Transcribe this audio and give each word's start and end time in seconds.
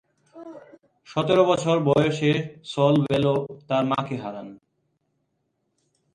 সতেরো 1.07 1.43
বছর 1.45 1.75
বয়সে 1.87 2.31
সল 2.65 2.95
বেলো 3.05 3.33
তার 3.67 3.83
মাকে 3.85 4.15
হারান। 4.17 4.47